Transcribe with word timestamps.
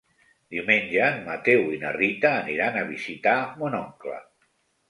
Diumenge 0.53 1.03
en 1.07 1.19
Mateu 1.27 1.69
i 1.77 1.79
na 1.85 1.93
Rita 1.97 2.31
aniran 2.39 2.81
a 2.83 2.87
visitar 2.89 3.37
mon 3.61 3.81
oncle. 3.85 4.19